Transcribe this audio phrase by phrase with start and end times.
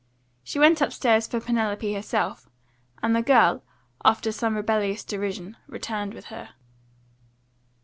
[0.43, 2.49] She went upstairs for Penelope herself,
[3.03, 3.63] and the girl,
[4.03, 6.55] after some rebellious derision, returned with her.